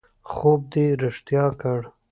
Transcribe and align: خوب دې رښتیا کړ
خوب 0.31 0.61
دې 0.73 0.85
رښتیا 1.03 1.45
کړ 1.61 1.79